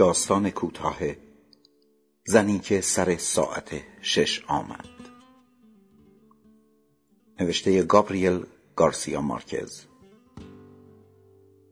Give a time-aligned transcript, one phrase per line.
[0.00, 0.96] داستان کوتاه.
[2.24, 3.70] زنی که سر ساعت
[4.02, 4.88] شش آمد.
[7.40, 8.46] نوشته گابریل
[8.76, 9.80] گارسیا مارکز.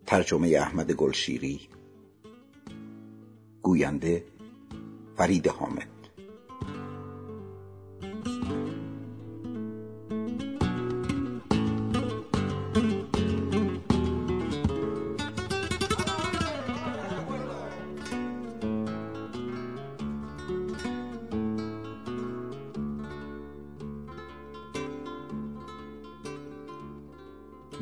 [0.06, 1.68] ترجمه احمد گلشیری.
[3.68, 4.24] گوینده
[5.16, 5.88] فرید حامد.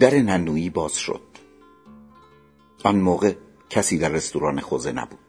[0.00, 1.20] در ننویی باز شد.
[2.84, 3.34] آن موقع
[3.70, 5.25] کسی در رستوران خوزه نبود.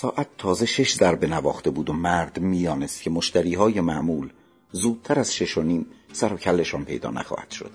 [0.00, 4.30] ساعت تازه شش ضربه نواخته بود و مرد میانست که مشتری های معمول
[4.72, 7.72] زودتر از شش و نیم سر و کلشان پیدا نخواهد شد.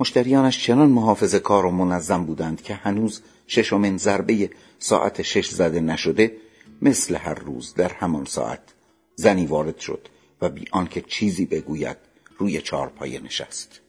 [0.00, 6.36] مشتریانش چنان محافظ کار و منظم بودند که هنوز ششمین ضربه ساعت شش زده نشده
[6.82, 8.74] مثل هر روز در همان ساعت
[9.14, 10.08] زنی وارد شد
[10.42, 11.96] و بی آنکه چیزی بگوید
[12.38, 13.80] روی چارپایه نشست.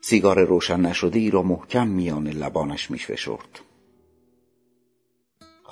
[0.00, 3.60] سیگار روشن نشده ای را محکم میان لبانش میفشرد.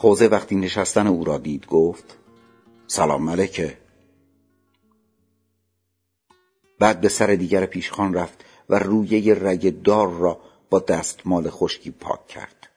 [0.02, 2.18] خوزه وقتی نشستن او را دید گفت
[2.86, 3.78] سلام ملکه
[6.78, 12.26] بعد به سر دیگر پیشخان رفت و رویه رگ دار را با دستمال خشکی پاک
[12.26, 12.68] کرد.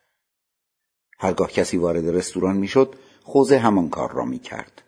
[1.19, 4.81] هرگاه کسی وارد رستوران می‌شد خوزه همان کار را می‌کرد.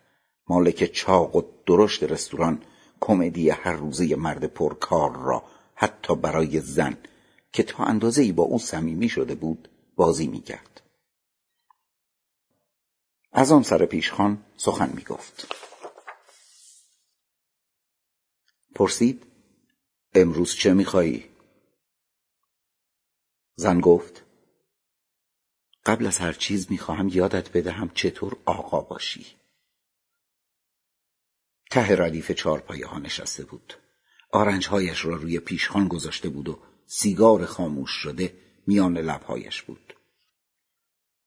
[0.48, 2.62] مالک چاق و درشت رستوران
[3.00, 5.42] کمدی هر روزه مرد پرکار را
[5.74, 6.96] حتی برای زن
[7.52, 10.87] که تا اندازه ای با او صمیمی شده بود بازی می‌کرد.
[13.32, 15.54] از آن سر پیشخان سخن می‌گفت.
[18.74, 19.26] پرسید
[20.14, 21.30] امروز چه میخوایی؟
[23.54, 24.24] زن گفت
[25.86, 29.26] قبل از هر چیز می‌خواهم یادت بدهم چطور آقا باشی.
[31.70, 33.74] ته ردیف چارپایه ها نشسته بود.
[34.32, 38.34] آرنجهایش را روی پیشخان گذاشته بود و سیگار خاموش شده
[38.66, 39.94] میان لبهایش بود.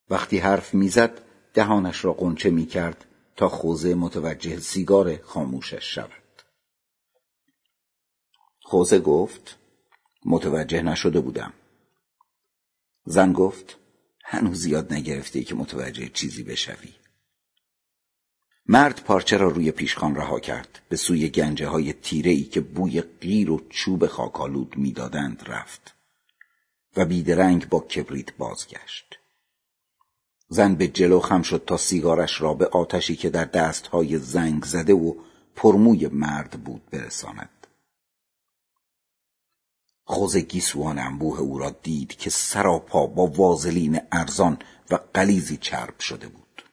[0.09, 6.41] وقتی حرف می‌زد دهانش را قنچه می‌کرد تا خوزه متوجه سیگار خاموشش شود.
[8.61, 9.57] خوزه گفت
[10.25, 11.53] متوجه نشده بودم.
[13.05, 13.77] زن گفت
[14.23, 16.93] هنوز یاد نگرفته که متوجه چیزی بشوی.
[18.65, 20.81] مرد پارچه را روی پیشخان رها کرد.
[20.89, 25.95] به سوی گنجه های تیره ای که بوی غیر و چوب خاکالود می‌دادند رفت
[26.97, 29.20] و بیدرنگ با کبریت بازگشت.
[30.53, 34.93] زن به جلو خم شد تا سیگارش را به آتشی که در دستهای زنگ زده
[34.93, 35.13] و
[35.55, 37.67] پرموی مرد بود برساند.
[40.03, 46.27] خوز گیسوان انبوه او را دید که سراپا با وازلین ارزان و قلیزی چرب شده
[46.27, 46.63] بود.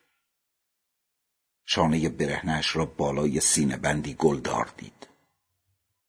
[1.64, 5.06] شانه برهنش را بالای سینه بندی گلدار دید.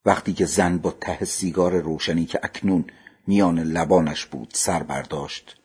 [0.05, 2.85] وقتی که زن با ته سیگار روشنی که اکنون
[3.27, 5.55] میان لبانش بود سر برداشت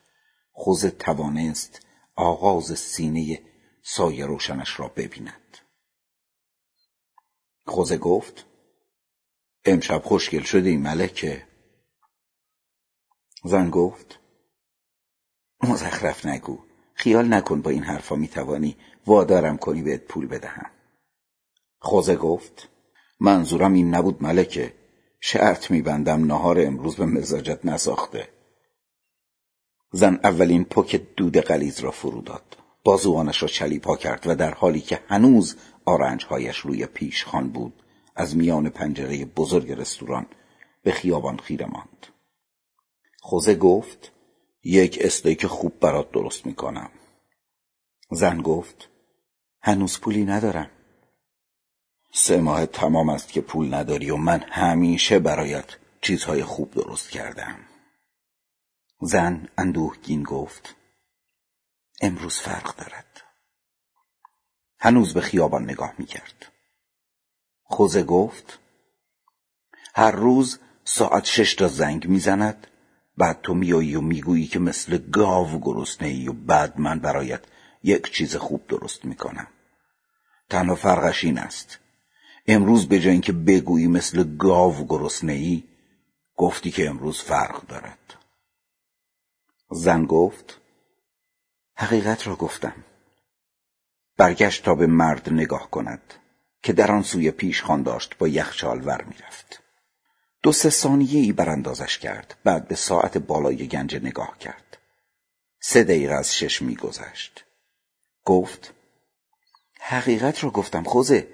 [0.53, 1.84] خوزه توانست
[2.17, 3.43] آغاز سینه
[3.83, 5.59] سایه روشنش را ببیند.
[7.67, 8.47] خوزه گفت
[9.65, 11.47] امشب خوشگل شده ای ملکه؟
[13.45, 14.19] زن گفت
[15.63, 16.59] مزخرف نگو
[16.95, 18.77] خیال نکن با این حرفا می‌توانی
[19.07, 20.71] وادارم کنی بهت پول بدهم.
[21.79, 22.69] خوزه گفت
[23.21, 24.75] منظورم این نبود ملکه
[25.21, 28.34] شرط میبندم نهار امروز به مزاجت نساخته.
[29.95, 32.57] زن اولین پک دود قلیز را فرو داد.
[32.85, 37.83] بازوانش را چلیپا کرد و در حالی که هنوز آرنجهایش روی پیش خان بود
[38.17, 40.27] از میان پنجره بزرگ رستوران
[40.83, 42.07] به خیابان خیره ماند.
[43.21, 44.13] خوزه گفت
[44.65, 46.91] یک استیک خوب برات درست می‌کنم.
[48.11, 48.89] زن گفت
[49.63, 50.71] هنوز پولی ندارم.
[52.13, 55.67] سه ماه تمام است که پول نداری و من همیشه برایت
[56.01, 57.74] چیزهای خوب درست کردم.
[59.07, 60.75] زن اندوهگین گفت
[62.01, 63.23] امروز فرق دارد.
[64.79, 66.53] هنوز به خیابان نگاه می‌کرد.
[67.63, 68.59] خوزه گفت
[69.95, 72.67] هر روز ساعت شش تا زنگ می‌زند
[73.17, 77.45] بعد تو میایی و می‌گویی که مثل گاو گرسنه ای و بعد من برایت
[77.83, 79.47] یک چیز خوب درست می‌کنم.
[80.51, 81.79] تنها فرقش این است.
[82.47, 85.65] امروز به جای اینکه بگویی مثل گاو گرسنه ای
[86.37, 88.04] گفتی که امروز فرق دارد.
[89.71, 90.61] زن گفت
[91.77, 92.85] حقیقت را گفتم.
[94.17, 96.15] برگشت تا به مرد نگاه کند
[96.63, 99.63] که در آن سوی پیش خان داشت با یخچال ور می‌رفت.
[100.43, 104.79] دو سه ثانیه ای براندازش کرد بعد به ساعت بالای گنج نگاه کرد.
[105.61, 107.45] سه دقیقه از شش میگذشت.
[108.25, 108.75] گفت
[109.81, 111.29] حقیقت را گفتم خوزه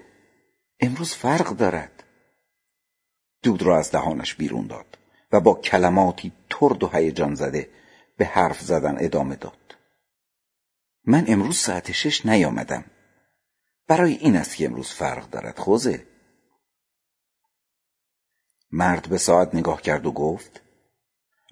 [0.80, 2.04] امروز فرق دارد.
[3.42, 4.98] دود را از دهانش بیرون داد
[5.32, 7.70] و با کلماتی ترد و هیجان زده
[8.20, 9.76] به حرف زدن ادامه داد.
[11.04, 12.84] من امروز ساعت شش نیامدم.
[13.86, 16.06] برای این است که امروز فرق دارد خوزه.
[18.70, 20.62] مرد به ساعت نگاه کرد و گفت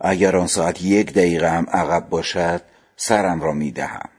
[0.01, 2.63] اگر آن ساعت یک دقیقه هم عقب باشد
[2.97, 4.11] سرم را می‌دهم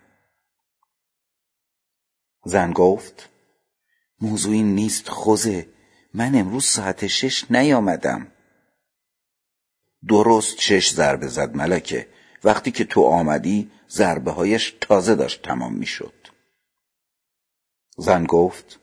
[2.45, 3.29] زن گفت
[4.21, 5.69] موضوعی نیست خوزه.
[6.13, 8.31] من امروز ساعت شش نیامدم.
[10.07, 12.18] درست شش ضربه زد ملکه.
[12.43, 16.13] وقتی که تو آمدی ضربه هایش تازه داشت تمام می‌شد.
[17.97, 18.79] زن گفت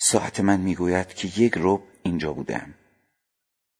[0.00, 2.74] ساعت من می‌گوید که یک رب اینجا بودم.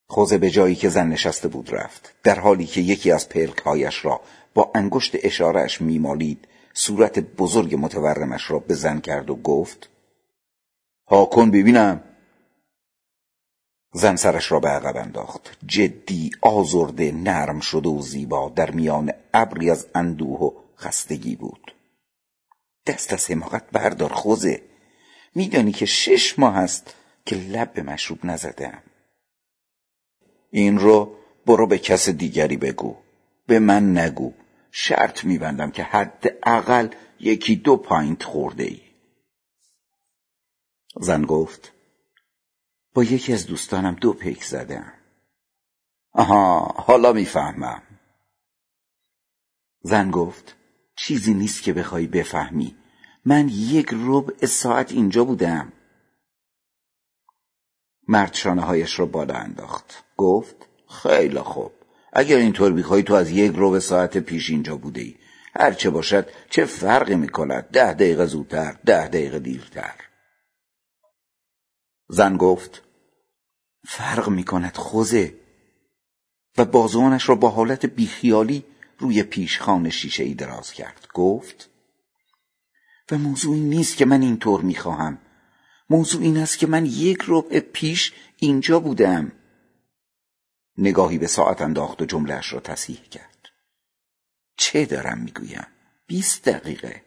[0.09, 4.21] خوزه به جایی که زن نشسته بود رفت در حالی که یکی از پلکهایش را
[4.55, 9.89] با انگشت اشارهش میمالید صورت بزرگ متورمش را به زن کرد و گفت
[11.31, 12.12] کن ببینم.
[13.93, 15.57] زن سرش را به عقب انداخت.
[15.67, 21.75] جدی آزرده نرم شده و زیبا در میان ابری از اندوه و خستگی بود.
[22.87, 24.63] دست از حماقت بردار خوزه.
[25.35, 26.95] میدانی که شش ماه است
[27.27, 28.83] که لب به مشروب نزدم.
[30.51, 31.17] این رو
[31.47, 32.97] برو به کس دیگری بگو.
[33.47, 34.33] به من نگو.
[34.71, 36.89] شرط میبندم که حداقل
[37.21, 38.81] یکی دو پاینت خورده ای.
[41.01, 41.73] زن گفت
[42.95, 44.93] با یکی از دوستانم دو پیک زدم.
[46.13, 47.83] آها حالا می‌فهمم.
[49.83, 50.57] زن گفت
[50.97, 52.77] چیزی نیست که بخوای بفهمی.
[53.25, 55.73] من یک ربع ساعت اینجا بودم.
[58.09, 60.05] مرد شانه هایش را بالا انداخت.
[60.17, 60.57] گفت
[61.03, 61.73] خیلی خوب.
[62.13, 65.17] اگر اینطور بیخوای تو از یک ربع ساعت پیش اینجا بوده ای
[65.55, 69.95] هر چه باشد چه فرقی می‌کند؟ ده دقیقه زودتر ده دقیقه دیرتر.
[72.09, 72.83] زن گفت
[73.85, 75.35] فرق می‌کند خوزه.
[76.59, 78.65] و بازوانش را با حالت بیخیالی
[78.99, 81.09] روی پیشخان شیشه ای دراز کرد.
[81.15, 81.71] گفت
[83.11, 85.19] و موضوع این نیست که من اینطور می‌خواهم.
[85.91, 89.33] موضوع این است که من یک ربع پیش اینجا بودم.
[90.79, 93.49] نگاهی به ساعت انداخت و جملهاش را تصحیح کرد.
[94.57, 95.67] چه دارم می‌گویم؟
[96.07, 97.03] بیست دقیقه.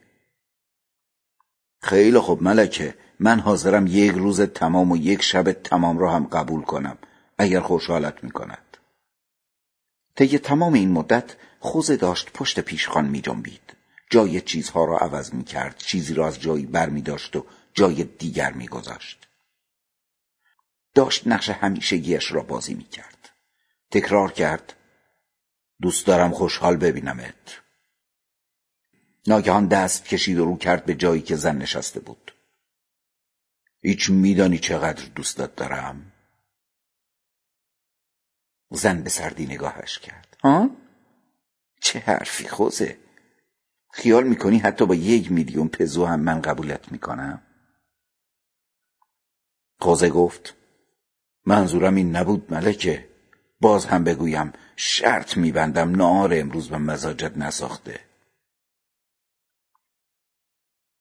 [1.82, 2.98] خیلی خوب ملکه.
[3.20, 6.98] من حاضرم یک روز تمام و یک شب تمام را هم قبول کنم
[7.38, 8.78] اگر خوشحالت می‌کند
[10.16, 13.76] طی تمام این مدت خوزه داشت پشت پیشخان می جنبید.
[14.10, 15.78] جای چیزها را عوض می کرد.
[15.78, 19.28] چیزی را از جایی بر می داشت و جای دیگر می گذاشت.
[20.94, 23.30] داشت نقش همیشگیش را بازی می کرد.
[23.92, 24.76] تکرار کرد
[25.82, 27.62] دوست دارم خوشحال ببینمت.
[29.28, 32.35] ناگهان دست کشید و رو کرد به جایی که زن نشسته بود.
[33.86, 36.12] هیچ میدانی چقدر دوستت دارم؟
[38.72, 40.38] زن به سردی نگاهش کرد.
[40.44, 40.70] ها؟
[41.82, 42.98] چه حرفی خوزه
[43.92, 47.42] خیال می‌کنی حتی با یک میلیون پزو هم من قبولت می‌کنم
[49.80, 50.56] خوزه گفت
[51.46, 53.10] منظورم این نبود ملکه
[53.62, 58.00] باز هم بگویم شرط میبندم نهار امروز به مزاجت نساخته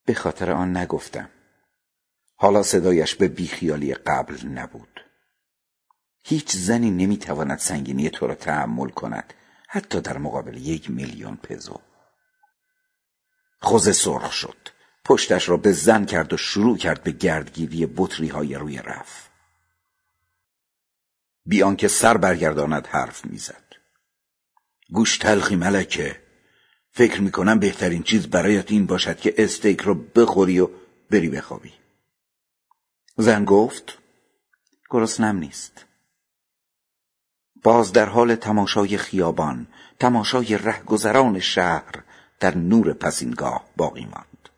[0.05, 1.29] به خاطر آن نگفتم
[2.35, 5.01] حالا صدایش به بیخیالی قبل نبود.
[6.23, 9.33] هیچ زنی نمی‌تواند سنگینی تو را تحمل کند
[9.69, 11.79] حتی در مقابل یک میلیون پزو.
[13.61, 14.57] خوزه سرخ شد.
[15.05, 19.29] پشتش را به زن کرد و شروع کرد به گردگیری بطری های روی رف.
[21.45, 23.63] بیان که سر برگرداند حرف می‌زد.
[24.89, 26.21] گوش تلخی ملکه
[26.91, 30.69] فکر می‌کنم بهترین چیز برایت این باشد که استیک را بخوری و
[31.11, 31.73] بری بخوابی.
[33.17, 33.97] زن گفت
[34.89, 35.85] گرسنم نیست.
[37.63, 39.67] باز در حال تماشای خیابان
[39.99, 42.03] تماشای رهگذران شهر
[42.39, 44.49] در نور پسینگاه باقی ماند.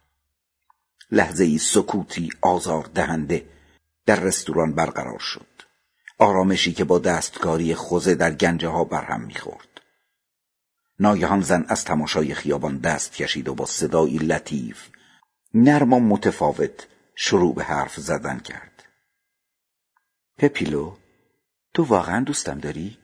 [1.12, 3.50] لحظه ای سکوتی آزار دهنده
[4.06, 5.48] در رستوران برقرار شد.
[6.20, 9.82] آرامشی که با دستکاری خوزه در گنجه ها برهم می‌خورد.
[11.00, 14.88] ناگهان زن از تماشای خیابان دست کشید و با صدایی لطیف
[15.54, 16.88] نرم و متفاوت
[17.20, 18.84] شروع به حرف زدن کرد.
[20.38, 20.98] پپیلو
[21.74, 22.98] تو واقعا دوستم داری؟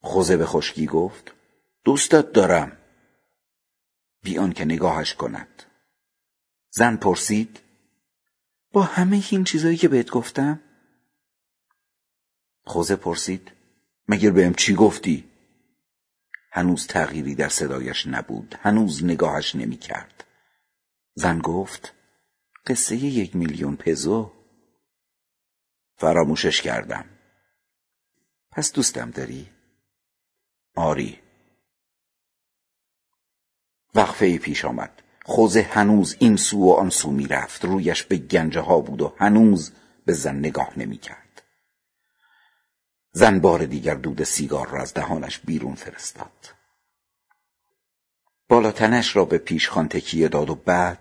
[0.00, 1.32] خوزه به خشکی گفت
[1.84, 2.76] دوستت دارم.
[4.22, 5.62] بیان که نگاهش کند.
[6.70, 7.60] زن پرسید
[8.72, 10.60] با همه این چیزایی که بهت گفتم؟
[12.64, 13.52] خوزه پرسید
[14.08, 15.30] مگر بهم چی گفتی؟
[16.52, 20.24] هنوز تغییری در صدایش نبود هنوز نگاهش نمی کرد
[21.14, 21.99] زن گفت
[22.66, 24.32] قصه یک میلیون پزو
[25.96, 27.04] فراموشش کردم.
[28.50, 29.50] پس دوستم داری؟
[30.76, 31.20] آری.
[33.94, 35.02] وقفه پیش آمد.
[35.24, 37.64] خوزه هنوز این سو و آن سو می‌رفت.
[37.64, 39.72] رویش به گنجه ها بود و هنوز
[40.06, 41.42] به زن نگاه نمی کرد
[43.12, 46.54] زن بار دیگر دود سیگار را از دهانش بیرون فرستاد.
[48.48, 50.98] بالاتنش را به پیشخان تکیه داد و بعد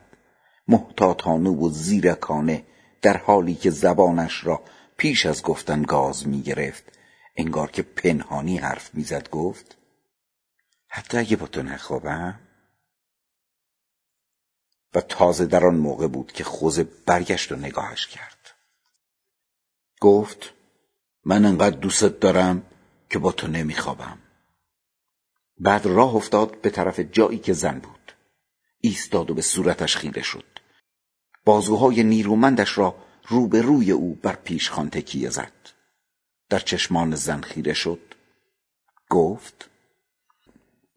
[0.69, 2.65] محتاطانه و زیرکانه
[3.01, 4.63] در حالی که زبانش را
[4.97, 6.83] پیش از گفتن گاز می گرفت
[7.35, 9.77] انگار که پنهانی حرف می‌زد گفت
[10.87, 12.39] حتی اگه با تو نخوابم؟
[14.93, 18.37] و تازه در آن موقع بود که خوزه برگشت و نگاهش کرد.
[20.01, 20.53] گفت
[21.25, 22.63] من انقدر دوستت دارم
[23.09, 24.17] که با تو نمیخوابم.
[25.57, 28.13] بعد راه افتاد به طرف جایی که زن بود.
[28.81, 30.48] ایستاد و به صورتش خیره شد.
[31.45, 32.95] بازوهای نیرومندش را
[33.27, 35.51] روبروی او بر پیشخان تکیه زد.
[36.49, 38.01] در چشمان زن خیره شد.
[39.09, 39.69] گفت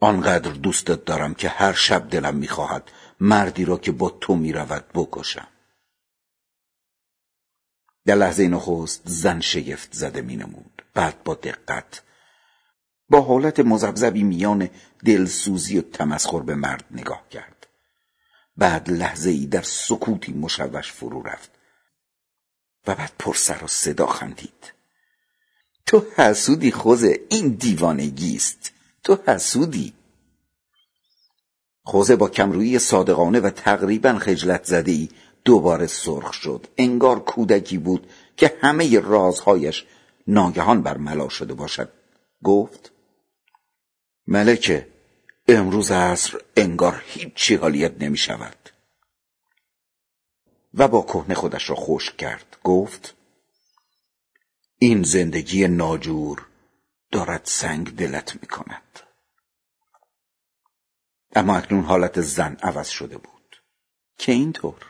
[0.01, 5.49] آنقدر دوستت دارم که هر شب دلم می‌خواهد مردی را که با تو می‌رود بکشم.
[8.07, 10.83] در لحظه نخست زن شگفت زده مینمود.
[10.95, 12.03] بعد با دقت
[13.09, 14.71] با حالت مزبزبی میان
[15.05, 17.52] دلسوزی و تمسخر به مرد نگاه کرد.
[18.57, 21.51] بعد لحظه ای در سکوتی مشوش فرو رفت
[22.87, 24.73] و بعد پرسر و صدا خندید.
[25.87, 28.73] تو حسودی خوزه این دیوانگی است.
[29.05, 29.93] تو حسودی.
[31.85, 35.09] خوزه با کمرویی صادقانه و تقریبا خجلت زده ای
[35.45, 36.67] دوباره سرخ شد.
[36.79, 39.87] انگار کودکی بود که همه رازهایش
[40.27, 41.93] ناگهان برملا شده باشد.
[42.43, 42.93] گفت
[44.27, 44.92] ملکه
[45.49, 48.71] امروز عصر انگار هیچی حالیت نمی شود
[50.75, 52.57] و با کهنه خودش را خشک کرد.
[52.65, 53.15] گفت
[54.79, 56.47] این زندگی ناجور
[57.11, 59.01] دارد سنگ دلت می کند
[61.35, 63.63] اما اکنون حالت زن عوض شده بود.
[64.19, 64.87] که اینطور؟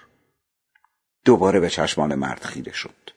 [1.24, 3.10] دوباره به چشمان مرد خیره شد.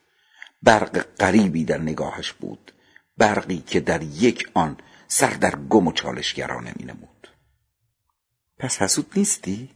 [0.62, 2.72] برق غریبی در نگاهش بود.
[3.16, 4.76] برقی که در یک آن
[5.08, 7.15] سر در گم و چالشگرانه می نمود
[8.58, 9.70] پس حسود نیستی؟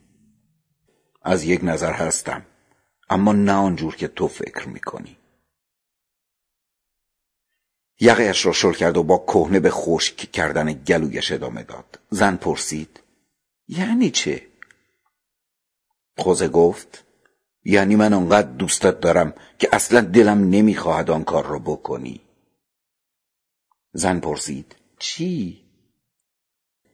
[1.23, 2.47] از یک نظر هستم
[3.11, 5.17] اما نه آنجور که تو فکر می‌کنی.
[8.01, 11.99] یقهاش را شل کرد و با کهنه به خشک کردن گلویش ادامه داد.
[12.11, 13.01] زن پرسید
[13.69, 14.47] یعنی چه؟
[16.19, 17.05] خوزه گفت
[17.65, 22.21] یعنی من آنقدر دوستت دارم که اصلا دلم نمی‌خواهد آن کار را بکنی.
[23.93, 25.70] زن پرسید چی؟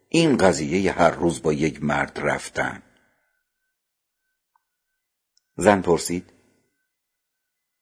[0.09, 2.83] این قضیه هر روز با یک مرد رفتن.
[5.57, 6.33] زن پرسید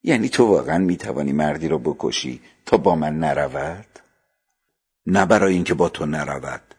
[0.02, 3.98] یعنی تو واقعا می‌توانی مردی را بکشی تا با من نرود؟
[5.06, 6.74] نه برای اینکه با تو نرود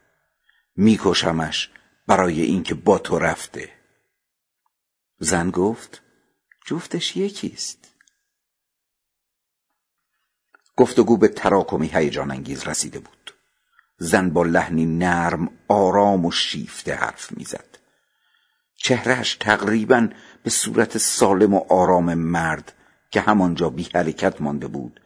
[0.76, 1.72] میکشمش
[2.08, 3.74] برای اینکه با تو رفته.
[5.20, 6.02] زن گفت
[6.66, 7.94] جفتش یکیست.
[10.76, 13.35] گفتگو به تراکمی هیجان انگیز رسیده بود.
[13.98, 17.78] زن با لحنی نرم آرام و شیفته حرف می‌زد.
[18.76, 20.10] چهرهش تقریبا
[20.44, 22.74] به صورت سالم و آرام مرد
[23.12, 25.02] که همانجا بی حرکت مانده بود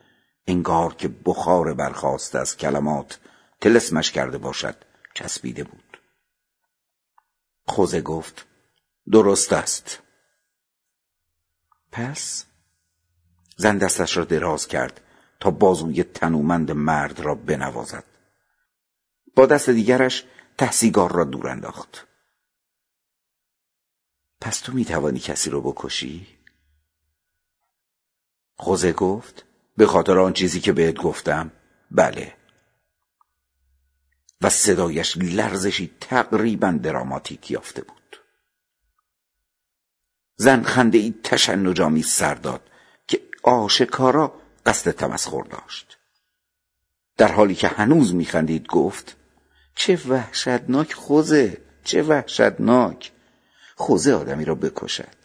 [0.47, 3.19] انگار که بخار برخواست از کلمات
[3.61, 4.75] تلسمش کرده باشد
[5.13, 6.01] چسبیده بود.
[7.67, 8.45] خوزه گفت
[9.11, 9.99] درست است.
[11.91, 12.45] پس
[13.57, 15.01] زن دستش را دراز کرد
[15.39, 18.03] تا بازوی تنومند مرد را بنوازد.
[19.35, 20.25] با دست دیگرش
[20.57, 22.07] تحسیگار را دور انداخت.
[24.41, 26.27] پس تو می‌توانی کسی رو بکشی؟
[28.55, 29.45] خوزه گفت
[29.77, 31.51] به خاطر آن چیزی که بهت گفتم.
[31.91, 32.35] بله.
[34.41, 38.19] و صدایش لرزشی تقریبا دراماتیک یافته بود.
[40.35, 42.69] زن خنده ای تشنجامی سر داد
[43.07, 45.97] که آشکارا قصد تمسخر داشت.
[47.17, 49.15] در حالی که هنوز میخندید گفت
[49.75, 53.11] چه وحشتناک خوزه چه وحشتناک.
[53.75, 55.19] خوزه آدمی را بکشد.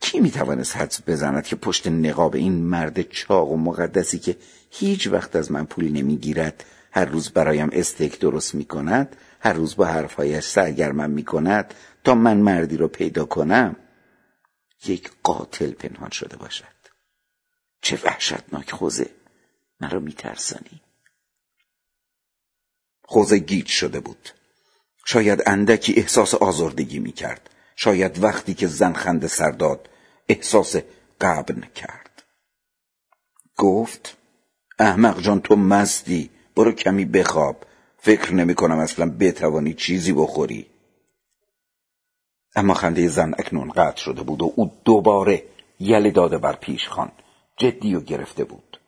[0.00, 4.36] کی می‌توانست حدس بزند که پشت نقاب این مرد چاق و مقدسی که
[4.70, 9.76] هیچ وقت از من پولی نمی‌گیرد هر روز برایم استیک درست می کند هر روز
[9.76, 13.76] با حرفهایش سرگرمم می کند تا من مردی رو پیدا کنم؟
[14.86, 16.64] یک قاتل پنهان شده باشد.
[17.82, 19.10] چه وحشتناک خوزه!
[19.80, 20.80] مرا میترسانی
[23.10, 24.28] خوزه گیج شده بود.
[25.06, 27.50] شاید اندکی احساس آزردگی می‌کرد.
[27.76, 29.88] شاید وقتی که زن خنده سر داد
[30.28, 30.76] احساس
[31.20, 32.22] قبن کرد.
[33.56, 34.16] گفت
[34.78, 36.30] احمق جان تو مستی.
[36.56, 37.66] برو کمی بخواب.
[37.98, 40.66] فکر نمی کنم اصلا بتوانی چیزی بخوری.
[42.56, 45.44] اما خنده زن اکنون قطع شده بود و او دوباره
[45.80, 47.12] یلی داده بر پیش خان
[47.58, 48.80] جدی و گرفته بود.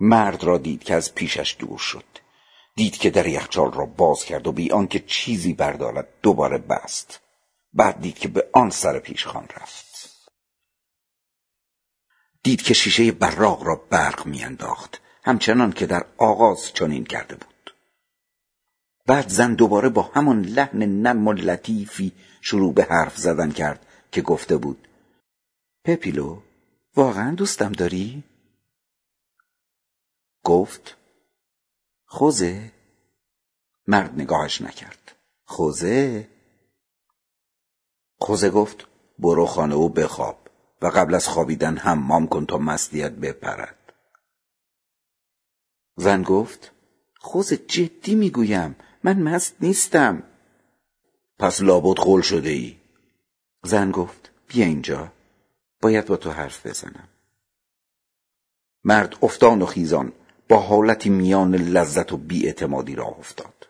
[0.00, 2.21] مرد را دید که از پیشش دور شد.
[2.76, 7.20] دید که در یخچال را باز کرد و بی آنکه چیزی بردارد دوباره بست.
[7.72, 10.10] بعد دید که به آن سر پیش خان رفت.
[12.42, 15.00] دید که شیشه براغ را برق میانداخت.
[15.24, 17.74] همچنان که در آغاز چنین کرده بود.
[19.06, 24.22] بعد زن دوباره با همان لحن نم و لطیفی شروع به حرف زدن کرد که
[24.22, 24.88] گفته بود
[25.84, 26.40] پپیلو
[26.96, 28.24] واقعا دوستم داری؟
[30.44, 30.96] گفت
[32.14, 32.72] خوزه
[33.86, 35.16] مرد نگاهش نکرد.
[35.44, 36.28] خوزه
[38.18, 38.86] خوزه گفت
[39.18, 40.48] برو خانه و بخواب
[40.82, 43.92] و قبل از خوابیدن حمام کن تا مستیت بپرد.
[45.96, 46.72] زن گفت
[47.18, 50.22] خوزه جدی می‌گویم من مست نیستم.
[51.38, 52.76] پس لابد خول شده ای
[53.62, 55.12] زن گفت بیا اینجا
[55.82, 57.08] باید با تو حرف بزنم.
[58.84, 60.12] مرد افتان و خیزان
[60.52, 63.68] با حالتی میان لذت و بیاعتمادی راه افتاد.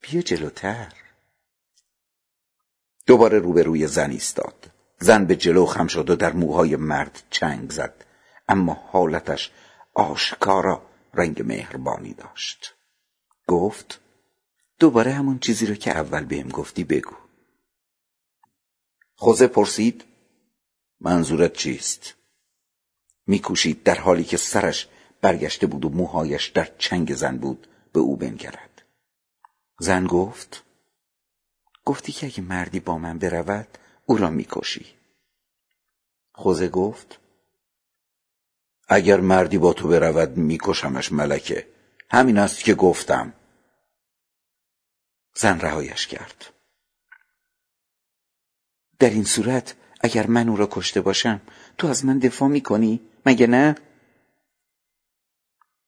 [0.00, 0.92] بیا جلوتر.
[3.06, 4.70] دوباره روبروی زن ایستاد.
[4.98, 8.04] زن به جلو خم شد و در موهای مرد چنگ زد.
[8.48, 9.52] اما حالتش
[9.94, 10.82] آشکارا
[11.14, 12.74] رنگ مهربانی داشت.
[13.46, 14.00] گفت
[14.78, 17.16] دوباره همون چیزی رو که اول بهم گفتی بگو.
[19.16, 20.04] خوزه پرسید
[21.00, 22.14] منظورت چیست؟
[23.26, 24.88] میکوشید در حالی که سرش
[25.24, 28.82] برگشته بود و موهایش در چنگ زن بود به او بنگرد.
[29.78, 30.62] زن گفت
[31.84, 34.86] گفتی که اگه مردی با من برود او را می‌کشی.
[36.32, 37.18] خوزه گفت
[38.88, 41.68] اگر مردی با تو برود میکشمش ملکه.
[42.10, 43.32] همین است که گفتم.
[45.34, 46.52] زن رهایش کرد.
[48.98, 51.40] در این صورت اگر من او را کشته باشم
[51.78, 53.76] تو از من دفاع می‌کنی؟ مگه نه؟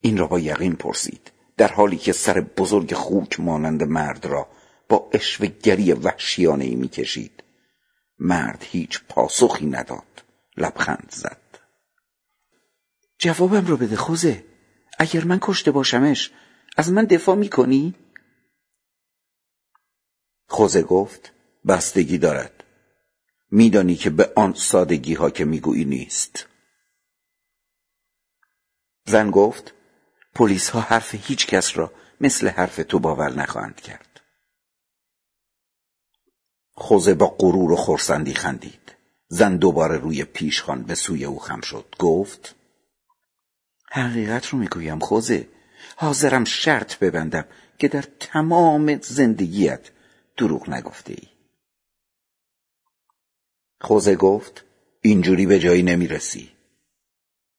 [0.06, 4.48] این را با یقین پرسید در حالی که سر بزرگ خوک مانند مرد را
[4.88, 7.42] با اشوگری وحشیانه ای می‌کشید.
[8.18, 10.24] مرد هیچ پاسخی نداد
[10.56, 11.58] لبخند زد.
[13.18, 14.44] جوابم رو بده خوزه
[14.98, 16.32] اگر من کشته باشمش
[16.76, 17.94] از من دفاع می‌کنی؟
[20.48, 21.32] خوزه گفت
[21.68, 22.64] بستگی دارد.
[23.50, 26.46] میدانی که به آن سادگی ها که می‌گویی نیست.
[29.06, 29.72] زن گفت
[30.36, 34.20] پلیس ها حرف هیچ کس را مثل حرف تو باور نخواهند کرد.
[36.72, 38.94] خوزه با غرور و خورسندی خندید.
[39.28, 41.94] زن دوباره روی پیشخان به سوی او خم شد.
[41.98, 42.54] گفت
[43.90, 45.48] حقیقت رو می‌گویم خوزه.
[45.96, 47.44] حاضرم شرط ببندم
[47.78, 49.90] که در تمام زندگیت
[50.36, 51.28] دروغ نگفته ای
[53.80, 54.64] خوزه گفت
[55.00, 56.52] اینجوری به جایی نمی‌رسی.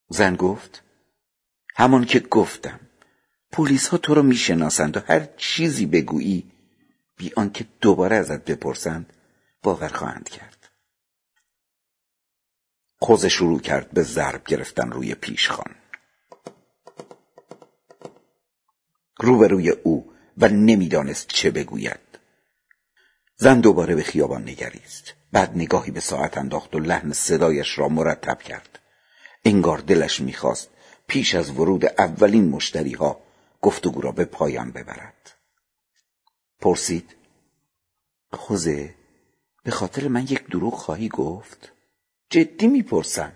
[0.09, 0.83] زن گفت
[1.79, 2.79] همان که گفتم.
[3.51, 6.51] پلیس ها تو رو می‌شناسند و هر چیزی بگویی
[7.17, 9.13] بی آنکه دوباره ازت بپرسند
[9.63, 10.69] باور خواهند کرد.
[12.99, 15.75] خوزه شروع کرد به ضرب گرفتن روی پیشخان.
[19.19, 21.99] روبروی او و نمی‌دانست چه بگوید.
[23.35, 25.13] زن دوباره به خیابان نگریست.
[25.31, 28.79] بعد نگاهی به ساعت انداخت و لحن صدایش را مرتب کرد.
[29.45, 30.69] انگار دلش می‌خواست
[31.07, 33.19] پیش از ورود اولین مشتری ها
[33.61, 35.33] گفتگو را به پایان ببرد.
[36.59, 37.15] پرسید
[38.31, 38.95] خوزه
[39.63, 41.71] به خاطر من یک دروغ خواهی گفت؟
[42.29, 43.31] جدی می‌پرسم.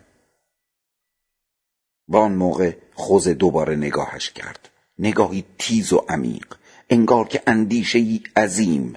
[2.07, 4.69] با آن موقع خوزه دوباره نگاهش کرد.
[4.99, 6.55] نگاهی تیز و عمیق
[6.89, 8.95] انگار که اندیشه ای عظیم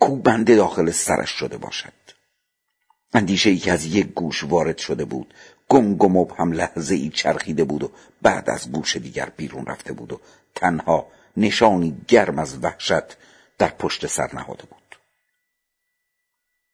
[0.00, 1.92] کوبنده داخل سرش شده باشد.
[3.12, 5.34] اندیشه ای که از یک گوش وارد شده بود.
[5.68, 7.90] گنگ و مبهم لحظه ای چرخیده بود و
[8.22, 10.20] بعد از گوش دیگر بیرون رفته بود و
[10.54, 13.16] تنها نشانی گرم از وحشت
[13.58, 14.98] در پشت سر نهاده بود.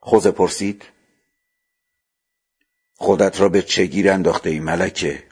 [0.00, 0.84] خوزه پرسید
[2.96, 5.24] خودت را به چه گیر انداخته ای ملکه؟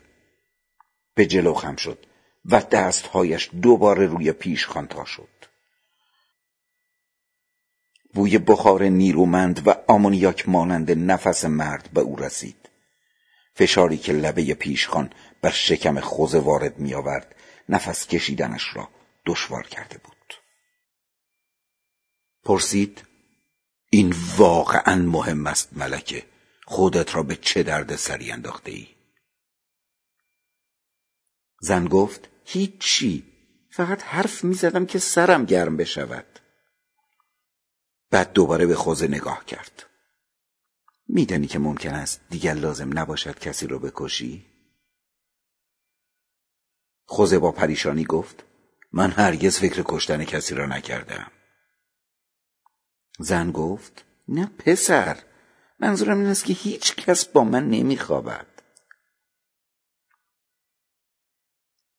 [1.15, 2.07] به جلو خم شد
[2.45, 5.29] و دستهایش دوباره روی پیش خانتا شد.
[8.15, 12.62] بوی بخار نیرومند و آمونیاک مانند نفس مرد به او رسید.
[13.55, 15.13] فشاری که لبه پیشخان
[15.43, 17.35] بر شکم خوزه وارد می آورد
[17.69, 18.89] نفس کشیدنش را
[19.27, 20.35] دشوار کرده بود.
[22.45, 23.05] پرسید
[23.91, 26.27] این واقعا مهم است ملکه
[26.67, 28.89] خودت را به چه درد سری انداخته ای؟
[31.61, 33.25] زن گفت هیچی
[33.71, 36.39] فقط حرف می‌زدم که سرم گرم بشود.
[38.11, 39.87] بعد دوباره به خوزه نگاه کرد.
[41.15, 44.47] میدانی که ممکن است دیگر لازم نباشد کسی را بکشی؟
[47.05, 48.45] خوزه با پریشانی گفت
[48.93, 51.31] من هرگز فکر کشتن کسی را نکردم.
[53.19, 55.19] زن گفت نه پسر
[55.81, 58.47] منظورم این است که هیچ کس با من نمیخوابد.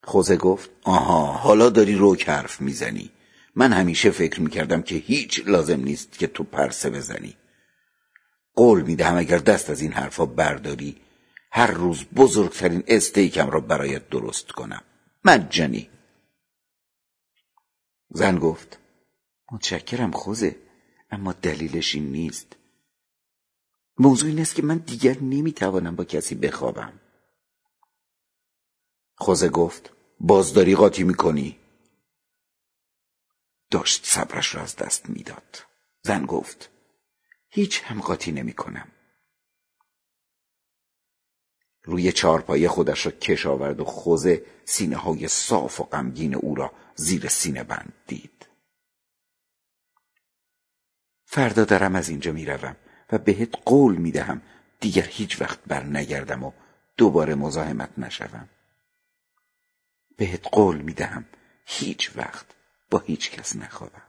[0.04, 3.12] خوزه گفت آها حالا داری روک حرف می‌زنی.
[3.56, 7.38] من همیشه فکر می‌کردم که هیچ لازم نیست که تو پرسه بزنی.
[8.56, 11.02] قول می‌دهم اگر دست از این حرفا برداری
[11.52, 14.84] هر روز بزرگترین استیکم را برایت درست کنم.
[15.26, 15.90] مجانی
[18.10, 18.80] زن گفت
[19.52, 20.56] متشکرم خوزه
[21.12, 22.56] اما دلیلش این نیست.
[23.98, 27.00] موضوع این است که من دیگر نمی‌توانم با کسی بخوابم.
[29.18, 31.60] خوزه گفت بازداری قاطی می‌کنی؟
[33.72, 35.60] داشت صبرش را از دست می‌داد.
[36.02, 36.70] زن گفت
[37.56, 38.88] هیچ هم قاطی نمی کنم
[41.84, 46.74] روی چارپایه خودش را کش آورد و خوزه سینه های صاف و غمگین او را
[46.96, 48.48] زیر سینه بند دید.
[51.26, 52.76] فردا دارم از اینجا می‌روم
[53.12, 54.42] و بهت قول می‌دهم
[54.80, 56.52] دیگر هیچ وقت بر نگردم و
[56.98, 58.50] دوباره مزاحمت نشوم.
[60.18, 61.26] بهت قول می‌دهم
[61.66, 62.46] هیچ وقت
[62.90, 64.08] با هیچ کس نخوابم.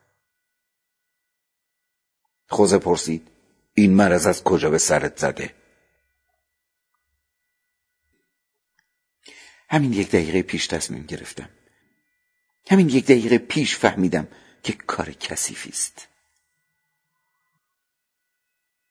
[2.48, 3.33] خوزه پرسید
[3.74, 5.54] این مرض از کجا به سرت زده؟
[9.68, 11.48] همین یک دقیقه پیش تصمیم گرفتم.
[12.70, 14.28] همین یک دقیقه پیش فهمیدم
[14.62, 16.08] که کار کثیفی است.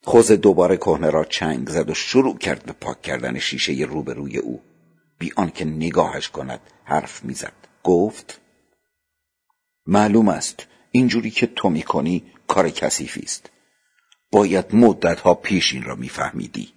[0.02, 4.62] خوزه دوباره کهنه را چنگ زد و شروع کرد به پاک کردن شیشه روبروی او.
[5.18, 7.52] بی آنکه نگاهش کند حرف می‌زد.
[7.82, 8.40] گفت
[9.86, 13.50] معلوم است اینجوری که تو می‌کنی کار کثیفی است.
[14.34, 16.74] باید مدتها پیش این را میفهمیدی.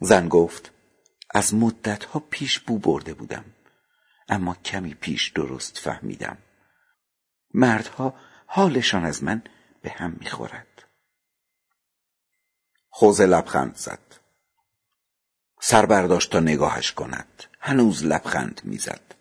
[0.00, 0.70] زن گفت
[1.30, 3.44] از مدتها پیش بو برده بودم
[4.28, 6.38] اما کمی پیش درست فهمیدم.
[7.54, 8.14] مردها
[8.46, 9.42] حالشان از من
[9.82, 10.84] به هم می‌خورد.
[12.88, 14.20] خوزه لبخند زد.
[15.60, 17.44] سر برداشت تا نگاهش کند.
[17.60, 19.14] هنوز لبخند می‌زد.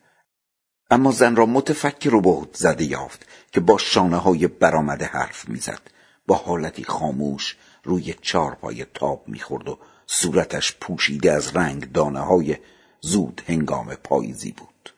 [0.90, 5.82] اما زن را متفکر و بهت زده یافت که با شانه های برآمده حرف می‌زد.
[6.28, 12.58] با حالتی خاموش روی چارپای تاب می‌خورد و صورتش پوشیده از رنگ دانه های
[13.02, 14.94] زود هنگام پاییزی بود.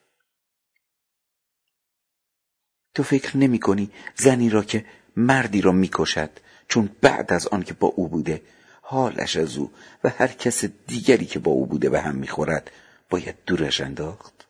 [2.93, 4.85] تو فکر نمی کنی زنی را که
[5.15, 6.29] مردی را می‌کشد
[6.67, 8.41] چون بعد از آن که با او بوده
[8.81, 9.71] حالش از او
[10.03, 12.71] و هر کس دیگری که با او بوده به هم می‌خورد
[13.09, 14.47] باید دورش انداخت؟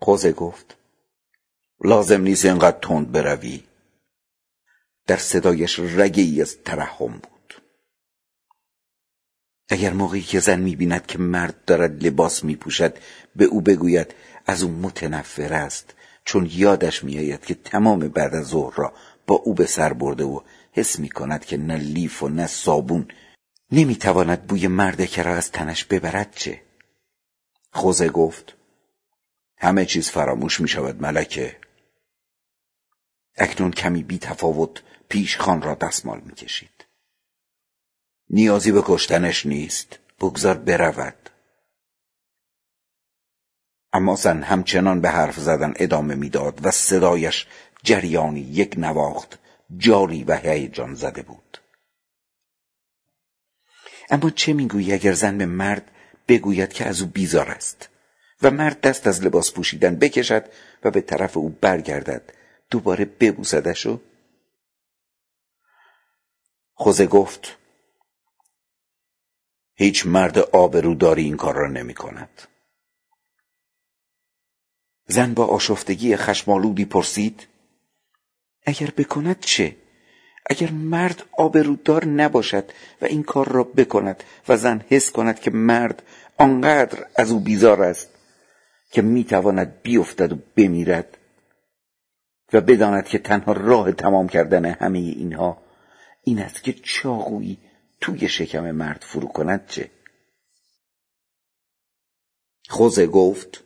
[0.00, 0.76] خوزه گفت
[1.84, 3.62] لازم نیست اینقدر تند بروی.
[5.06, 7.62] در صدایش رگه ای از ترحم بود.
[9.68, 12.98] اگر موقعی که زن می‌بیند که مرد دارد لباس میپوشد
[13.36, 14.14] به او بگوید
[14.46, 18.92] از او متنفر است چون یادش میآید که تمام بعد از ظهر را
[19.26, 20.40] با او به سر برده و
[20.72, 23.08] حس می‌کند که نه لیف و نه صابون
[23.72, 26.62] نمی‌تواند بوی مرد را از تنش ببرد چه؟
[27.72, 28.56] خوزه گفت
[29.58, 31.56] همه چیز فراموش می شود ملکه.
[33.36, 36.86] اکنون کمی بی تفاوت پیش خان را دستمال می کشید
[38.30, 39.98] نیازی به کشتنش نیست.
[40.20, 41.30] بگذار برود.
[43.92, 47.46] اما زن همچنان به حرف زدن ادامه می‌داد و صدایش
[47.82, 49.38] جریانی یک نواخت
[49.76, 51.58] جاری و هیجان زده بود.
[54.10, 55.90] اما چه می‌گویی اگر زن به مرد
[56.28, 57.88] بگوید که از او بیزار است
[58.42, 60.44] و مرد دست از لباس پوشیدن بکشد
[60.84, 62.22] و به طرف او برگردد
[62.70, 64.00] دوباره ببوسدش و
[66.78, 67.56] خوزه گفت
[69.74, 72.42] هیچ مرد آبروداری این کار را نمی کند.
[75.06, 77.46] زن با آشفتگی خشمالودی پرسید
[78.66, 79.76] اگر بکند چه؟
[80.46, 86.02] اگر مرد آبرودار نباشد و این کار را بکند و زن حس کند که مرد
[86.38, 88.08] آنقدر از او بیزار است
[88.90, 91.18] که می‌تواند بیفتد و بمیرد
[92.52, 95.65] و بداند که تنها راه تمام کردن همه اینها
[96.28, 97.58] این است که چاقویی
[98.00, 99.90] توی شکم مرد فرو کند چه؟
[102.68, 103.64] خوزه گفت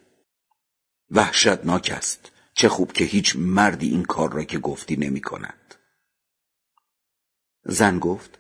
[1.11, 2.33] وحشتناک است.
[2.55, 5.75] چه خوب که هیچ مردی این کار را که گفتی نمی کند.
[7.65, 8.39] زن گفت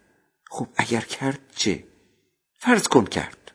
[0.51, 1.89] خب اگر کرد چه؟
[2.59, 3.53] فرض کن کرد.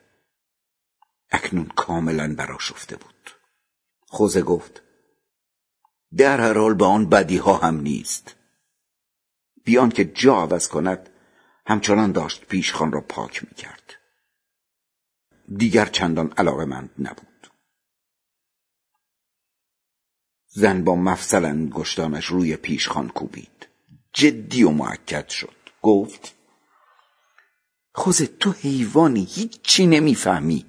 [1.31, 3.31] اکنون کاملا براشفته بود.
[4.07, 4.81] خوزه گفت
[6.17, 8.35] در هر حال به آن بدی ها هم نیست.
[9.65, 11.09] بیان که جا عوض کند
[11.67, 13.93] همچنان داشت پیشخان را پاک می کرد
[15.57, 17.51] دیگر چندان علاقه مند نبود.
[20.47, 23.67] زن با مفصل انگشتانش روی پیشخان کوبید.
[24.13, 25.55] جدی و معکد شد.
[25.81, 26.35] گفت
[27.93, 30.65] خوزه تو حیوانی هیچی نمی‌فهمی.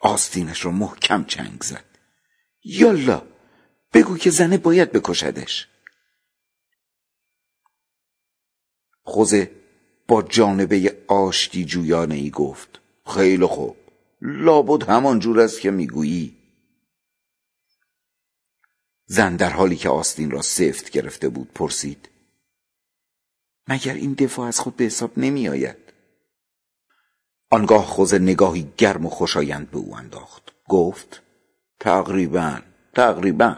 [0.00, 1.84] آستینش رو محکم چنگ زد.
[2.64, 3.22] یالا
[3.92, 5.69] بگو که زنه باید بکشدش.
[9.02, 9.50] خوزه
[10.08, 13.76] با جانبه آشتی جویانه ای گفت خیلی خوب
[14.22, 16.36] لابد همان جور است که می‌گویی.
[19.06, 22.08] زن در حالی که آستین را سفت گرفته بود پرسید
[23.68, 25.76] مگر این دفاع از خود به حساب نمی آید
[27.50, 31.22] آنگاه خوزه نگاهی گرم و خوشایند به او انداخت گفت
[31.80, 32.60] تقریبا
[32.94, 33.56] تقریبا.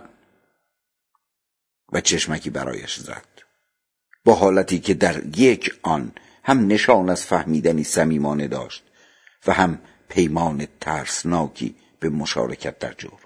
[1.93, 3.32] و چشمکی برایش زد.
[4.25, 6.13] با حالتی که در یک آن
[6.45, 8.85] هم نشان از فهمیدنی صمیمانه داشت
[9.47, 13.19] و هم پیمان ترسناکی به مشارکت در جرم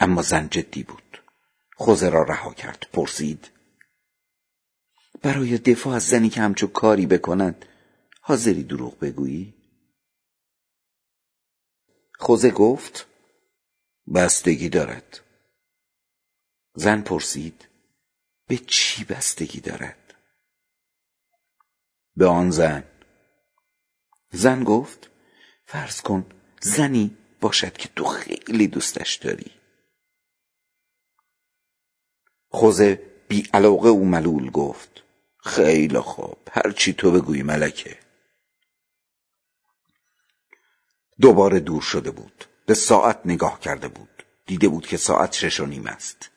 [0.00, 1.22] اما زن جدی بود.
[1.76, 2.86] خوزه را رها کرد.
[2.92, 3.50] پرسید
[5.22, 7.66] برای دفاع از زنی که همچو کاری بکند
[8.20, 9.54] حاضری دروغ بگویی؟
[12.18, 13.06] خوزه گفت
[14.14, 15.20] بستگی دارد.
[16.74, 17.68] زن پرسید
[18.46, 20.14] به چی بستگی دارد؟
[22.16, 22.84] به آن زن.
[24.32, 25.10] زن گفت
[25.66, 26.26] فرض کن
[26.60, 29.50] زنی باشد که تو خیلی دوستش داری.
[32.48, 32.94] خوزه
[33.28, 35.02] بی علاقه او ملول گفت
[35.38, 37.98] خیلی خوب هر چی تو بگویی ملکه.
[41.20, 45.66] دوباره دور شده بود به ساعت نگاه کرده بود دیده بود که ساعت شش و
[45.66, 46.30] نیم است.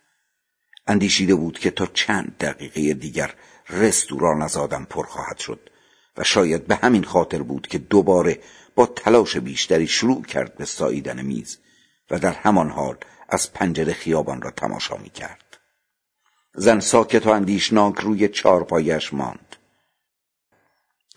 [0.87, 3.33] اندیشیده بود که تا چند دقیقه دیگر
[3.69, 5.69] رستوران از آدم پر خواهد شد
[6.17, 8.39] و شاید به همین خاطر بود که دوباره
[8.75, 11.57] با تلاش بیشتری شروع کرد به ساییدن میز
[12.11, 12.97] و در همان حال
[13.29, 15.57] از پنجره خیابان را تماشا می کرد.
[16.53, 19.55] زن ساکت و اندیشناک روی چارپایش ماند.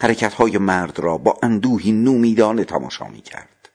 [0.00, 3.68] حرکتهای مرد را با اندوهی نومیدانه تماشا می کرد.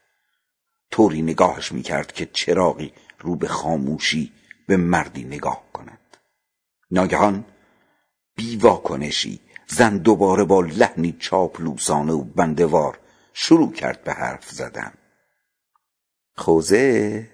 [0.90, 4.32] طوری نگاهش می کرد که چراغی رو به خاموشی
[4.66, 6.16] به مردی نگاه کند.
[6.90, 7.44] ناگهان
[8.34, 12.98] بی واکنشی زن دوباره با لحنی چاپلوسانه و بندوار
[13.32, 14.92] شروع کرد به حرف زدن.
[16.36, 17.28] خوزه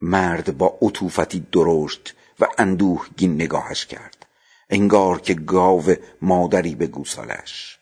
[0.00, 4.26] مرد با عطوفتی درشت و اندوهگین نگاهش کرد.
[4.70, 7.78] انگار که گاو مادری به گوسالش.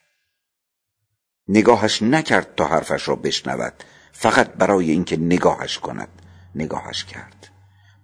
[1.49, 3.85] نگاهش نکرد تا حرفش را بشنود.
[4.13, 6.20] فقط برای اینکه نگاهش کند.
[6.55, 7.49] نگاهش کرد.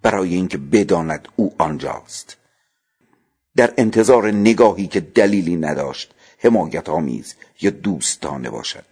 [0.01, 2.37] برای اینکه بداند او آنجاست.
[3.55, 8.85] در انتظار نگاهی که دلیلی نداشت حمایت آمیز یا دوستانه باشد.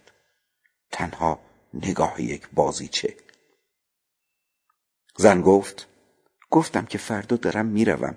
[0.92, 1.40] تنها
[1.74, 3.16] نگاه یک بازیچه.
[5.16, 5.86] زن گفت
[6.50, 8.16] گفتم که فردا دارم می‌روم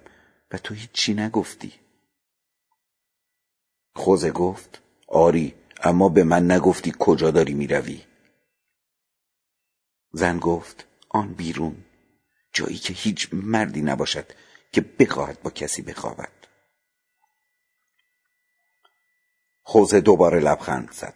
[0.52, 1.73] و تو هیچی نگفتی.
[3.95, 8.02] خوزه گفت آری اما به من نگفتی کجا داری می‌روی.
[10.13, 11.86] زن گفت آن بیرون
[12.54, 14.32] جایی که هیچ مردی نباشد
[14.72, 16.32] که بخواهد با کسی بخوابد.
[19.63, 21.13] خوزه دوباره لبخند زد.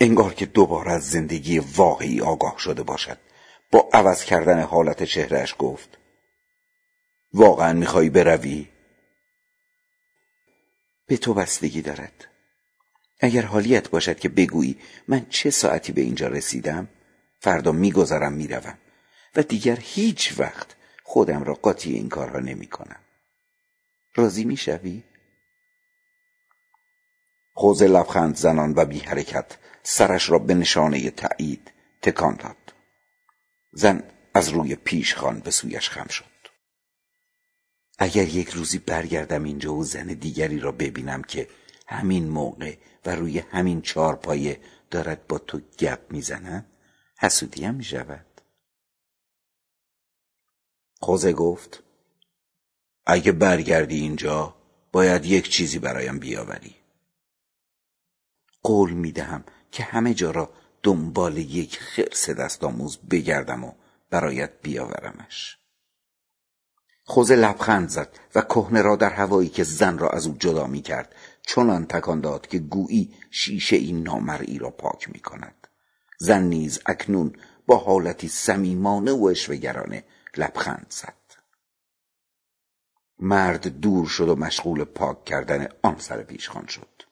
[0.00, 3.18] انگار که دوباره از زندگی واقعی آگاه شده باشد.
[3.72, 5.98] با عوض کردن حالت چهرهش گفت
[7.32, 8.68] واقعا میخوایی بروی؟
[11.06, 12.28] به تو بستگی دارد.
[13.20, 16.88] اگر حالیت باشد که بگویی من چه ساعتی به اینجا رسیدم
[17.42, 18.78] فردا میگذرم می‌روم.
[19.36, 23.00] و دیگر هیچ وقت خودم را قاطی این کارها نمی کنم
[24.14, 25.02] راضی می‌شوی؟
[27.54, 32.74] خوزه لبخند زنان و بی حرکت سرش را به نشانه تایید تکان داد.
[33.72, 34.02] زن
[34.34, 36.24] از روی پیش خان به سویش خم شد.
[37.98, 41.48] اگر یک روزی برگردم اینجا و زن دیگری را ببینم که
[41.86, 42.76] همین موقع
[43.06, 46.71] و روی همین چارپایه دارد با تو گپ می‌زند
[47.22, 48.26] حسودیم می شود
[51.00, 51.82] خوزه گفت
[53.06, 54.54] اگه برگردی اینجا
[54.92, 56.76] باید یک چیزی برایم بیاوری.
[58.62, 63.72] قول می دهم که همه جا را دنبال یک خرس دست آموز بگردم و
[64.10, 65.58] برایت بیاورمش.
[67.04, 70.82] خوزه لبخند زد و کهنه را در هوایی که زن را از او جدا می
[70.82, 75.61] کرد چنان تکان داد که گویی شیشه این نامرئی را پاک می کند
[76.22, 80.04] زن نیز اکنون با حالتی صمیمانه و اشوهگرانه
[80.36, 81.22] لبخند زد.
[83.18, 87.02] مرد دور شد و مشغول پاک کردن آن سر پیشخان شد.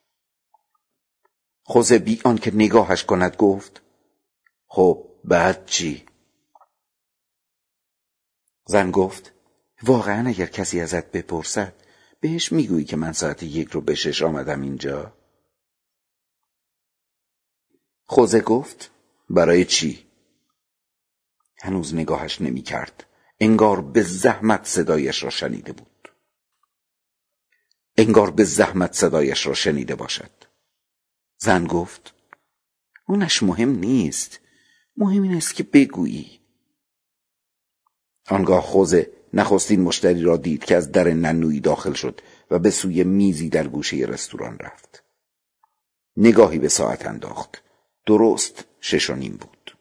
[1.62, 3.82] خوزه بی که نگاهش کند گفت
[4.66, 6.06] خب بعد چی؟
[8.66, 9.32] زن گفت
[9.82, 11.72] واقعا اگر کسی ازت بپرسد
[12.20, 15.12] بهش می‌گویی که من ساعت یک رو به شش آمدم اینجا؟
[18.06, 18.90] خوزه گفت
[19.30, 20.06] برای چی؟
[21.62, 23.06] هنوز نگاهش نمی کرد
[23.40, 26.08] انگار به زحمت صدایش را شنیده بود.
[27.96, 30.30] انگار به زحمت صدایش را شنیده باشد.
[31.38, 32.14] زن گفت
[33.06, 34.40] اونش مهم نیست.
[34.96, 36.40] مهم این است که بگویی.
[38.28, 43.04] آنگاه خوزه نخستین مشتری را دید که از در ننویی داخل شد و به سوی
[43.04, 45.04] میزی در گوشه رستوران رفت.
[46.16, 47.62] نگاهی به ساعت انداخت.
[48.06, 49.76] درست شش و نیم بود.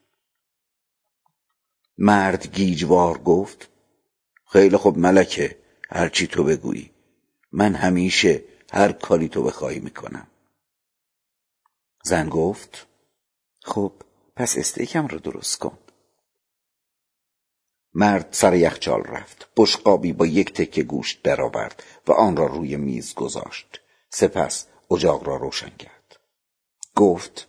[1.97, 3.69] مرد گیجوار گفت
[4.51, 5.57] خیلی خوب ملکه
[5.89, 6.91] هرچی تو بگویی.
[7.51, 10.27] من همیشه هر کاری تو بخواهی می‌کنم.
[12.03, 12.87] زن گفت
[13.61, 13.93] خب
[14.35, 15.77] پس استیکم رو درست کن.
[17.93, 23.13] مرد سر یخچال رفت بشقابی با یک تکه گوشت درآورد و آن را روی میز
[23.13, 23.81] گذاشت.
[24.09, 26.19] سپس اجاق را روشن کرد.
[26.95, 27.47] گفت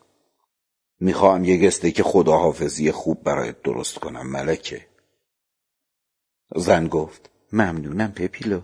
[1.00, 4.86] می‌خواهم یک استیک خداحافظی خوب برایت درست کنم ملکه.
[6.56, 8.60] زن گفت ممنونم پپیلو.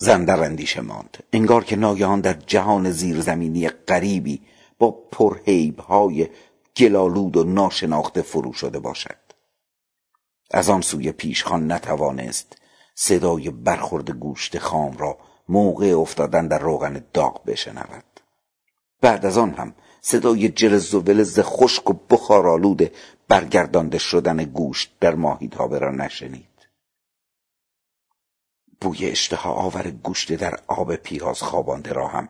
[0.00, 1.24] زن در اندیشه ماند.
[1.32, 4.42] انگار که ناگهان در جهان زیرزمینی غریبی
[4.78, 6.28] با پرهیب های
[6.76, 9.16] گلالود و ناشناخته فرو شده باشد.
[10.50, 12.56] از آن سوی پیشخان نتوانست
[12.94, 18.04] صدای برخورد گوشت خام را موقع افتادن در روغن داغ بشنود.
[19.00, 22.90] بعد از آن هم صدای جرز و ولز خشک و بخارآلود
[23.28, 26.68] برگردانده شدن گوشت در ماهیتابه را نشنید.
[28.80, 32.28] بوی اشتها آور گوشت در آب پیاز خوابانده را هم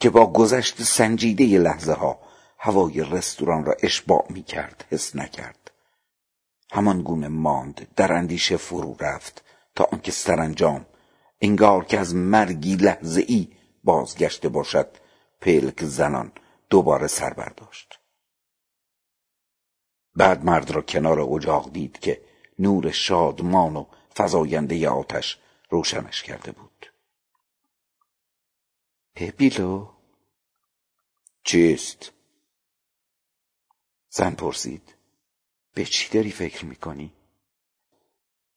[0.00, 2.18] که با گذشت سنجیده لحظه ها
[2.58, 5.70] هوای رستوران را اشباع می کرد حس نکرد.
[6.72, 10.86] همان گونه ماند در اندیشه فرو رفت تا آنکه سرانجام
[11.40, 13.48] انگار که از مرگی لحظه ای
[13.84, 14.88] بازگشته باشد
[15.40, 16.32] پلک زنان
[16.70, 18.00] دوباره سر برداشت
[20.14, 22.24] بعد مرد را کنار اجاق دید که
[22.58, 25.38] نور شادمان و فزاینده آتش
[25.70, 26.92] روشنش کرده بود
[29.14, 29.88] پپیلو
[31.44, 32.12] چیست؟
[34.10, 34.94] زن پرسید
[35.74, 37.12] به چی داری فکر می‌کنی؟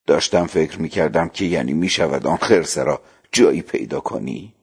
[0.08, 4.56] داشتم فکر می‌کردم که یعنی می‌شود آن خرسه را جایی پیدا کنی؟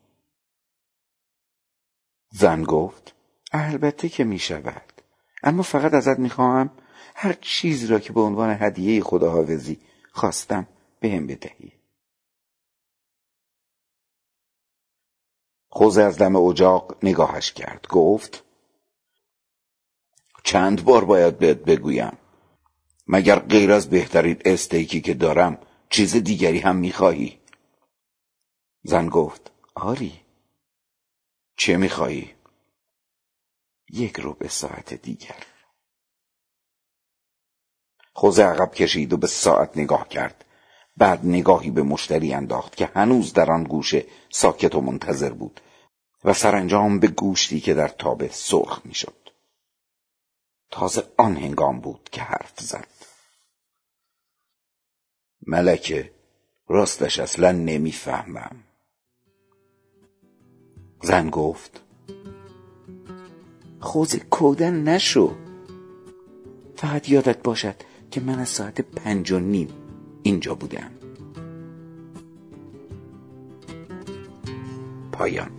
[2.31, 3.18] زن گفت
[3.53, 4.93] البته که می‌شود.
[5.43, 6.71] اما فقط ازت می‌خواهم
[7.15, 9.81] هر چیزی را که به عنوان هدیه خداحافظی
[10.13, 10.67] خواستم
[11.01, 11.73] بهم بدهی.
[15.69, 17.87] خوزه از دم اجاق نگاهش کرد.
[17.89, 18.45] گفت
[20.45, 22.19] چند بار باید بهت بگویم
[23.07, 25.59] مگر غیر از بهترین استیکی که دارم
[25.91, 27.41] چیز دیگری هم می‌خواهی؟
[28.83, 30.21] زن گفت آری.
[31.57, 32.38] چه می‌خواهی؟
[33.91, 35.45] یک رو به ساعت دیگر.
[38.13, 40.45] خوزه عقب کشید و به ساعت نگاه کرد.
[40.97, 45.61] بعد نگاهی به مشتری انداخت که هنوز در آن گوشه ساکت و منتظر بود
[46.25, 49.31] و سرانجام به گوشتی که در تابه سرخ می‌شد.
[50.71, 52.89] تازه آن هنگام بود که حرف زد.
[55.47, 56.15] ملکه
[56.69, 58.65] راستش اصلا نمی‌فهمم.
[61.03, 61.88] زن گفت
[63.81, 65.35] خوز کودن نشو.
[66.77, 67.75] فقط یادت باشد
[68.11, 69.69] که من از ساعت پنج و نیم
[70.23, 70.91] اینجا بودم.
[75.13, 75.58] پایان.